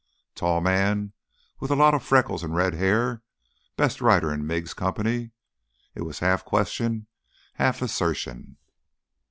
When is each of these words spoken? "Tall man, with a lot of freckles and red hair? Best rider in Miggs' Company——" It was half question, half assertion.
"Tall 0.33 0.61
man, 0.61 1.13
with 1.59 1.69
a 1.69 1.75
lot 1.75 1.93
of 1.93 2.01
freckles 2.01 2.41
and 2.41 2.55
red 2.55 2.73
hair? 2.73 3.21
Best 3.77 4.01
rider 4.01 4.33
in 4.33 4.47
Miggs' 4.47 4.73
Company——" 4.73 5.29
It 5.93 6.01
was 6.01 6.17
half 6.17 6.43
question, 6.43 7.05
half 7.53 7.83
assertion. 7.83 8.57